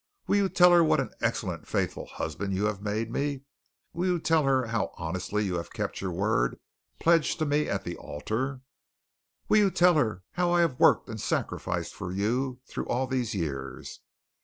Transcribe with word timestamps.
"Will 0.25 0.37
you 0.37 0.49
tell 0.49 0.71
her 0.71 0.83
what 0.83 0.99
an 0.99 1.11
excellent, 1.21 1.67
faithful 1.67 2.07
husband 2.07 2.55
you 2.55 2.65
have 2.65 2.81
made 2.81 3.11
me? 3.11 3.41
Will 3.93 4.07
you 4.13 4.19
tell 4.19 4.45
her 4.45 4.65
how 4.65 4.95
honestly 4.97 5.45
you 5.45 5.57
have 5.57 5.71
kept 5.71 6.01
your 6.01 6.11
word 6.11 6.57
pledged 6.99 7.37
to 7.37 7.45
me 7.45 7.69
at 7.69 7.83
the 7.83 7.97
altar? 7.97 8.61
Will 9.47 9.57
you 9.59 9.69
tell 9.69 9.93
her 9.93 10.23
how 10.31 10.51
I 10.53 10.61
have 10.61 10.79
worked 10.79 11.07
and 11.07 11.21
sacrificed 11.21 11.93
for 11.93 12.11
you 12.11 12.61
through 12.67 12.87
all 12.87 13.05
these 13.05 13.35
years? 13.35 13.99